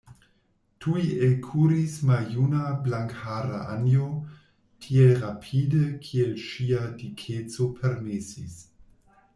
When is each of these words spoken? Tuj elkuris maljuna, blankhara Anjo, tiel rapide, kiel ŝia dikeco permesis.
Tuj 0.83 1.01
elkuris 1.25 1.97
maljuna, 2.11 2.61
blankhara 2.87 3.59
Anjo, 3.75 4.09
tiel 4.87 5.15
rapide, 5.21 5.85
kiel 6.09 6.35
ŝia 6.49 6.83
dikeco 7.05 7.71
permesis. 7.79 8.61